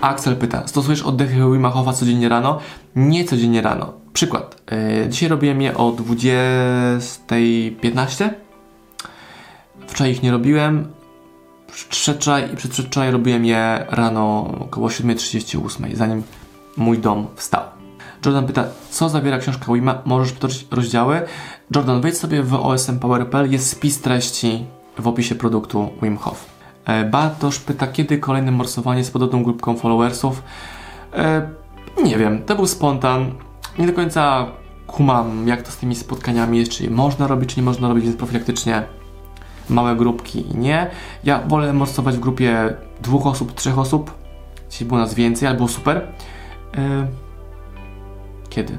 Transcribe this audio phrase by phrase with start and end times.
[0.00, 2.58] Axel pyta, stosujesz oddechy Wima Hofa codziennie rano?
[2.96, 3.92] Nie codziennie rano.
[4.12, 4.62] Przykład.
[5.02, 8.30] Yy, dzisiaj robiłem je o 20.15.
[9.86, 10.88] Wczoraj ich nie robiłem.
[11.90, 16.22] Przedwczoraj i przedwczoraj robiłem je rano około 7.38, zanim
[16.76, 17.62] mój dom wstał.
[18.26, 20.02] Jordan pyta, co zawiera książka Wima?
[20.04, 21.22] Możesz przytoczyć rozdziały?
[21.74, 24.64] Jordan, wejdź sobie w OSM Power.pl, jest spis treści
[24.98, 26.57] w opisie produktu Wim Hof.
[26.88, 30.42] E, Bartosz pyta, kiedy kolejne morsowanie z podobną grupką followersów?
[31.14, 31.48] E,
[32.04, 33.32] nie wiem, to był spontan.
[33.78, 34.46] Nie do końca
[34.86, 38.16] kumam, jak to z tymi spotkaniami jest, czy można robić, czy nie można robić, więc
[38.16, 38.82] profilaktycznie
[39.68, 40.90] małe grupki nie.
[41.24, 44.14] Ja wolę morsować w grupie dwóch osób, trzech osób.
[44.70, 46.08] Jeśli było nas więcej, albo super.
[46.76, 47.06] E,
[48.50, 48.78] kiedy?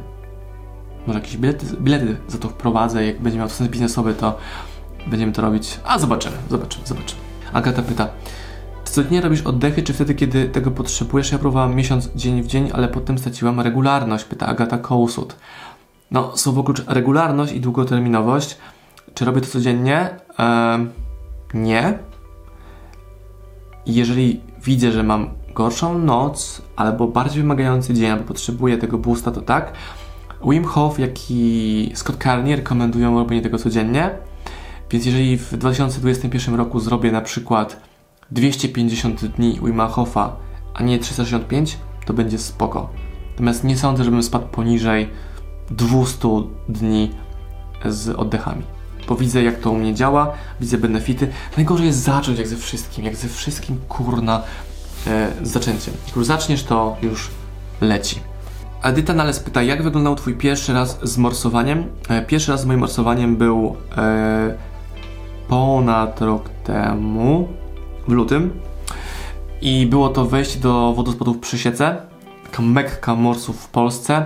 [1.08, 4.38] Może jakieś bilety, bilety za to wprowadzę, jak będzie miał sens biznesowy, to
[5.08, 5.80] będziemy to robić.
[5.84, 7.29] A zobaczymy, zobaczymy, zobaczymy.
[7.54, 8.08] Agata pyta,
[8.86, 11.32] czy codziennie robisz oddechy, czy wtedy, kiedy tego potrzebujesz?
[11.32, 15.36] Ja próbowałam miesiąc, dzień w dzień, ale potem straciłam regularność, pyta Agata Kołsut.
[16.12, 18.58] No, słowo klucz regularność i długoterminowość.
[19.14, 20.10] Czy robię to codziennie?
[21.54, 22.00] Nie.
[23.86, 29.42] Jeżeli widzę, że mam gorszą noc, albo bardziej wymagający dzień, albo potrzebuję tego boosta, to
[29.42, 29.74] tak.
[30.50, 34.10] Wim Hof, jak i Scott Carney rekomendują robienie tego codziennie.
[34.92, 37.82] Więc jeżeli w 2021 roku zrobię na przykład
[38.32, 40.36] 250 dni Wima Hofa,
[40.74, 42.90] a nie 365, to będzie spoko.
[43.32, 45.10] Natomiast nie sądzę, żebym spadł poniżej
[45.72, 46.28] 200
[46.70, 47.12] dni
[47.86, 48.64] z oddechami.
[49.08, 51.28] Bo widzę, jak to u mnie działa, widzę benefity.
[51.58, 54.44] Najgorzej jest zacząć jak ze wszystkim, jak ze wszystkim kurna
[55.08, 55.94] e, z zaczęciem.
[56.08, 57.30] Jak już zaczniesz, to już
[57.82, 58.20] leci.
[58.84, 61.86] Edyta Nales pyta, jak wyglądał Twój pierwszy raz z morsowaniem?
[62.10, 64.69] E, pierwszy raz z moim morsowaniem był e,
[65.50, 67.48] ponad rok temu,
[68.08, 68.52] w lutym.
[69.62, 72.02] I było to wejście do wodospadów przy Siece,
[72.44, 74.26] taka mekka morsów w Polsce.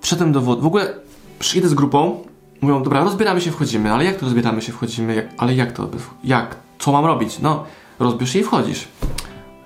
[0.00, 0.62] Wszedłem do wody.
[0.62, 0.94] W ogóle
[1.38, 2.24] przyjdę z grupą,
[2.60, 3.92] mówią, dobra, rozbieramy się, wchodzimy.
[3.92, 5.14] Ale jak to rozbieramy się, wchodzimy?
[5.14, 5.88] Jak, ale jak to?
[6.24, 6.56] Jak?
[6.78, 7.38] Co mam robić?
[7.38, 7.64] No,
[7.98, 8.88] rozbierz się i wchodzisz.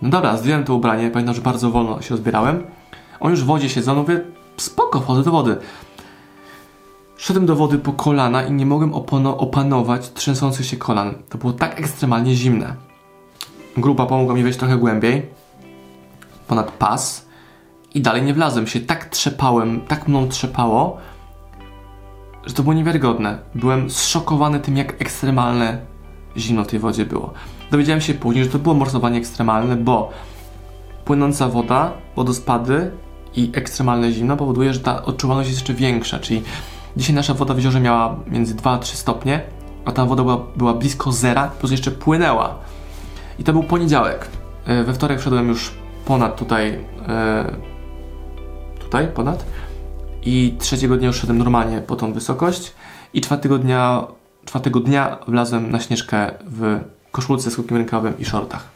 [0.02, 2.64] No dobra, zdjąłem to ubranie, pamiętam, że bardzo wolno się rozbierałem.
[3.20, 4.20] On już w wodzie siedzą, no mówię,
[4.56, 5.56] spoko, wchodzę do wody.
[7.22, 8.94] Szedłem do wody po kolana i nie mogłem
[9.38, 11.14] opanować trzęsących się kolan.
[11.28, 12.74] To było tak ekstremalnie zimne.
[13.76, 15.26] Grupa pomogła mi wejść trochę głębiej,
[16.48, 17.26] ponad pas
[17.94, 18.80] i dalej nie wlazłem się.
[18.80, 20.96] Tak trzepałem, tak mną trzepało,
[22.46, 23.38] że to było niewiarygodne.
[23.54, 25.78] Byłem zszokowany tym, jak ekstremalne
[26.36, 27.32] zimno w tej wodzie było.
[27.70, 30.10] Dowiedziałem się później, że to było morsowanie ekstremalne, bo
[31.04, 32.90] płynąca woda, wodospady
[33.36, 36.42] i ekstremalne zimno powoduje, że ta odczuwalność jest jeszcze większa, czyli
[36.97, 39.42] Dzisiaj nasza woda w jeziorze miała między 2 a 3 stopnie,
[39.84, 42.58] a ta woda była, była blisko zera, plus jeszcze płynęła.
[43.38, 44.28] I to był poniedziałek.
[44.64, 45.72] E, we wtorek wszedłem już
[46.04, 47.56] ponad tutaj, e,
[48.78, 49.44] tutaj ponad.
[50.22, 52.72] I trzeciego dnia już szedłem normalnie po tą wysokość.
[53.14, 54.06] I czwartego dnia,
[54.44, 56.81] czwartego dnia wlazłem na śnieżkę w
[57.12, 58.69] koszulce z krótkim rękawem i shortach.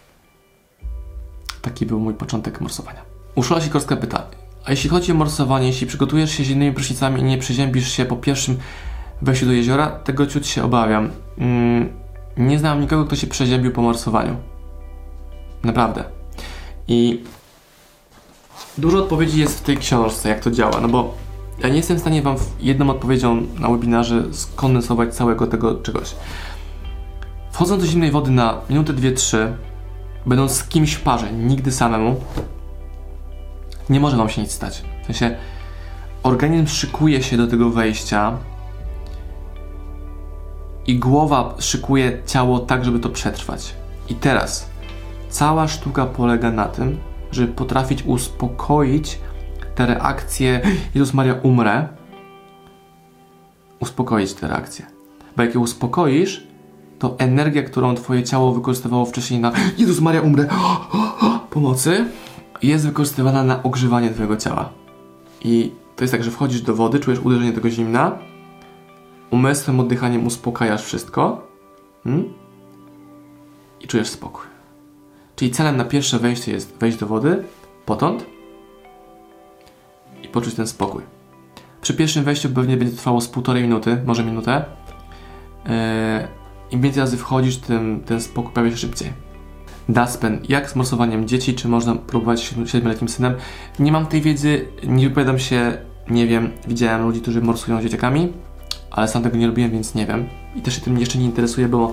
[1.62, 3.00] Taki był mój początek morsowania.
[3.34, 4.22] Urszula Sikorska pyta,
[4.66, 8.04] a jeśli chodzi o morsowanie, jeśli przygotujesz się z innymi prysznicami i nie przeziębisz się
[8.04, 8.58] po pierwszym
[9.22, 11.10] wejściu do jeziora, tego ciut się obawiam.
[11.38, 11.88] Mm,
[12.36, 14.36] nie znam nikogo, kto się przeziębił po morsowaniu.
[15.64, 16.04] Naprawdę.
[16.88, 17.22] I
[18.78, 21.14] dużo odpowiedzi jest w tej książce, jak to działa, no bo
[21.58, 26.14] ja nie jestem w stanie Wam jedną odpowiedzią na webinarze skondensować całego tego czegoś.
[27.52, 29.56] Wchodząc do zimnej wody na minutę, dwie, trzy,
[30.26, 32.20] będąc z kimś w parze, nigdy samemu,
[33.90, 34.82] nie może wam się nic stać.
[35.02, 35.36] W sensie
[36.22, 38.38] organizm szykuje się do tego wejścia
[40.86, 43.74] i głowa szykuje ciało tak, żeby to przetrwać.
[44.08, 44.70] I teraz
[45.28, 46.98] cała sztuka polega na tym,
[47.30, 49.18] żeby potrafić uspokoić
[49.74, 50.60] te reakcje
[50.94, 51.88] Jezus Maria umrę
[53.80, 54.86] uspokoić te reakcje.
[55.36, 56.46] Bo jak je uspokoisz,
[56.98, 60.48] to energia, którą twoje ciało wykorzystywało wcześniej na Jezus Maria umrę
[61.50, 62.04] pomocy,
[62.62, 64.68] jest wykorzystywana na ogrzewanie Twojego ciała.
[65.44, 68.18] I to jest tak, że wchodzisz do wody, czujesz uderzenie tego zimna,
[69.30, 71.46] umysłem, oddychaniem uspokajasz wszystko
[72.04, 72.32] hmm?
[73.80, 74.46] i czujesz spokój.
[75.36, 77.44] Czyli celem na pierwsze wejście jest wejść do wody,
[77.86, 78.26] potąd
[80.22, 81.02] i poczuć ten spokój.
[81.80, 84.64] Przy pierwszym wejściu pewnie będzie trwało z półtorej minuty, może minutę.
[85.64, 85.72] Yy,
[86.70, 89.25] Im więcej razy wchodzisz, tym ten spokój pojawia się szybciej.
[89.88, 93.34] Daspen, jak z morsowaniem dzieci, czy można próbować 7-letnim synem?
[93.78, 95.78] Nie mam tej wiedzy, nie wypowiadam się,
[96.10, 96.50] nie wiem.
[96.68, 98.32] Widziałem ludzi, którzy morsują dzieciakami,
[98.90, 100.28] ale sam tego nie robiłem, więc nie wiem.
[100.54, 101.92] I też się tym jeszcze nie interesuję, bo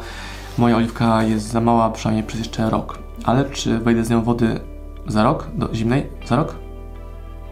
[0.58, 3.00] moja oliwka jest za mała przynajmniej przez jeszcze rok.
[3.24, 4.60] Ale czy wejdę z nią wody
[5.08, 5.48] za rok?
[5.56, 6.08] Do zimnej?
[6.26, 6.56] Za rok?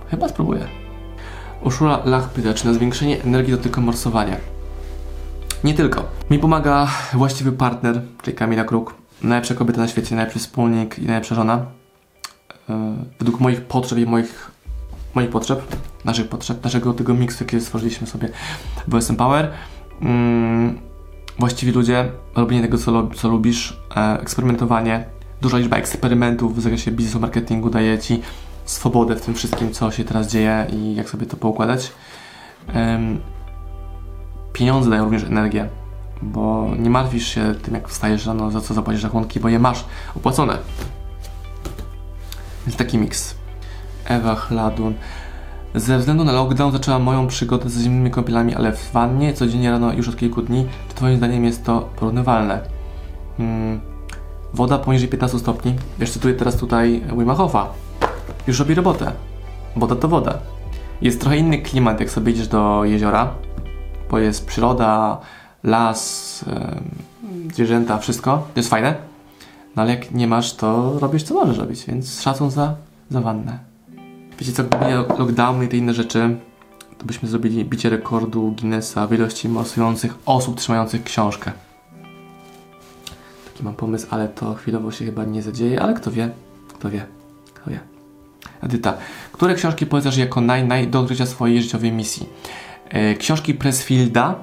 [0.09, 0.67] Chyba spróbuję.
[1.63, 4.37] Uszula Lach pyta, czy na zwiększenie energii to tylko morsowanie?
[5.63, 6.03] Nie tylko.
[6.29, 9.00] Mi pomaga właściwy partner, czyli Kamila Kruk.
[9.23, 11.65] Najlepsza kobieta na świecie, najlepszy wspólnik i najlepsza żona.
[12.69, 12.75] Yy,
[13.19, 14.51] według moich potrzeb i moich,
[15.15, 15.75] moich potrzeb,
[16.05, 18.29] naszych potrzeb, naszego tego miksu, jaki stworzyliśmy sobie
[18.87, 19.51] w OSM Power.
[20.01, 20.09] Yy,
[21.39, 25.05] właściwi ludzie, robienie tego, co, co lubisz, e, eksperymentowanie,
[25.41, 28.21] duża liczba eksperymentów w zakresie biznesu, marketingu daje Ci
[28.65, 31.91] swobodę w tym wszystkim, co się teraz dzieje i jak sobie to poukładać.
[34.53, 35.69] Pieniądze dają również energię,
[36.21, 39.85] bo nie martwisz się tym, jak wstajesz rano, za co zapłacisz rachunki, bo je masz
[40.15, 40.57] opłacone.
[42.67, 43.35] Więc taki miks.
[44.05, 44.93] Ewa Chladun.
[45.75, 49.93] Ze względu na lockdown zaczęłam moją przygodę z zimnymi kąpielami, ale w wannie codziennie rano
[49.93, 50.67] już od kilku dni.
[50.89, 52.61] Czy Twoim zdaniem jest to porównywalne?
[53.37, 53.81] Hmm.
[54.53, 55.75] Woda poniżej 15 stopni.
[55.99, 57.67] Wiesz, cytuję teraz tutaj Wima Hofa.
[58.47, 59.11] Już robi robotę.
[59.75, 60.37] Woda to woda.
[61.01, 63.33] Jest trochę inny klimat, jak sobie idziesz do jeziora,
[64.09, 65.17] bo jest przyroda,
[65.63, 66.45] las,
[67.53, 68.47] zwierzęta, wszystko.
[68.53, 68.95] To jest fajne.
[69.75, 72.75] No ale jak nie masz, to robisz co możesz robić, więc szacun za,
[73.09, 73.59] za wannę.
[74.39, 76.37] Wiecie co, gdyby nie lockdowny i te inne rzeczy,
[76.97, 81.51] to byśmy zrobili bicie rekordu Guinnessa w ilości morsujących osób trzymających książkę.
[83.51, 86.29] Taki mam pomysł, ale to chwilowo się chyba nie zadzieje, ale kto wie,
[86.67, 87.05] kto wie,
[87.53, 87.79] kto wie.
[88.61, 88.93] Edyta,
[89.31, 92.29] które książki polecasz jako naj, naj do odkrycia swojej życiowej misji?
[92.89, 94.35] E, książki Pressfielda,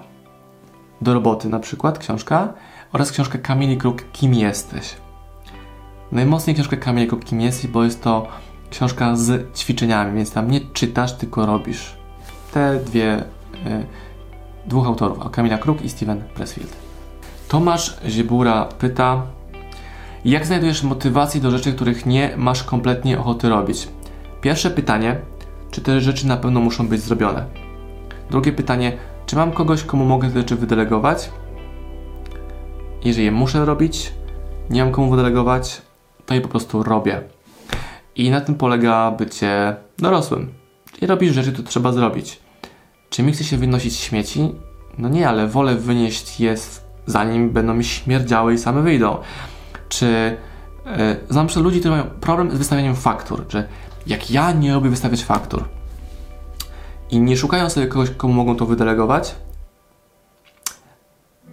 [1.01, 2.53] do roboty na przykład, książka,
[2.93, 4.97] oraz książka Kamili Kruk, Kim jesteś?
[6.13, 8.29] Najmocniej książkę Kamili Kruk, Kim jesteś, bo jest to
[8.71, 11.97] książka z ćwiczeniami, więc tam nie czytasz, tylko robisz.
[12.53, 13.87] Te dwie, y,
[14.67, 16.77] dwóch autorów, Kamila Kruk i Steven Pressfield.
[17.49, 19.23] Tomasz Ziebura pyta,
[20.25, 23.89] jak znajdujesz motywację do rzeczy, których nie masz kompletnie ochoty robić?
[24.41, 25.21] Pierwsze pytanie,
[25.71, 27.45] czy te rzeczy na pewno muszą być zrobione?
[28.31, 28.97] Drugie pytanie,
[29.29, 31.31] czy mam kogoś, komu mogę te rzeczy wydelegować?
[33.05, 34.13] Jeżeli je muszę robić,
[34.71, 35.83] nie mam komu wydelegować,
[36.27, 37.23] to je po prostu robię.
[38.17, 40.53] I na tym polega bycie dorosłym.
[40.93, 42.41] Czyli robisz rzeczy, które trzeba zrobić.
[43.11, 44.55] Czy mi chce się wynosić śmieci?
[44.99, 46.55] No nie, ale wolę wynieść je
[47.07, 49.17] zanim będą mi śmierdziały i same wyjdą.
[49.89, 50.37] Czy
[50.87, 50.93] yy,
[51.31, 53.69] znam przykład ludzi, którzy mają problem z wystawianiem faktur, że
[54.07, 55.78] jak ja nie lubię wystawiać faktur
[57.11, 59.35] i nie szukają sobie kogoś, komu mogą to wydelegować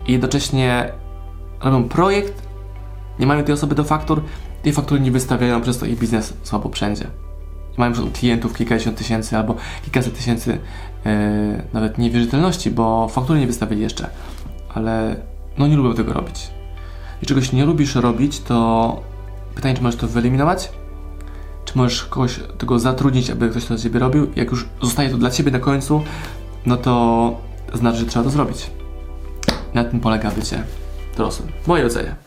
[0.07, 0.91] i jednocześnie
[1.61, 2.47] robią projekt,
[3.19, 4.21] nie mają tej osoby do faktur,
[4.63, 7.07] tej faktury nie wystawiają, przez to ich biznes słabo wszędzie.
[7.77, 10.59] Mają klientów kilkadziesiąt tysięcy albo kilkaset tysięcy
[11.05, 11.11] yy,
[11.73, 14.09] nawet niewierzytelności, bo faktury nie wystawili jeszcze.
[14.73, 15.15] Ale
[15.57, 16.51] no nie lubią tego robić.
[17.21, 18.99] I czegoś nie lubisz robić, to
[19.55, 20.71] pytanie, czy możesz to wyeliminować?
[21.75, 24.31] Możesz kogoś tego zatrudnić, aby ktoś to dla Ciebie robił?
[24.35, 26.01] Jak już zostaje to dla Ciebie na końcu,
[26.65, 27.35] no to
[27.73, 28.71] znaczy, że trzeba to zrobić.
[29.73, 30.63] Na tym polega bycie
[31.17, 31.51] dorosłym.
[31.63, 32.24] W mojej ocenie.